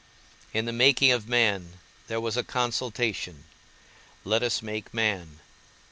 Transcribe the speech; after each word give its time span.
In 0.51 0.65
the 0.65 0.73
making 0.73 1.11
of 1.11 1.27
man 1.29 1.73
there 2.07 2.19
was 2.19 2.35
a 2.35 2.43
consultation; 2.43 3.43
Let 4.25 4.41
us 4.41 4.63
make 4.63 4.91
man. 4.95 5.41